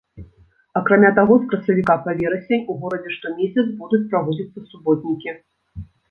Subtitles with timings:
[0.79, 5.35] Акрамя таго з красавіка па верасень у горадзе штомесяц будуць праводзіцца суботнікі.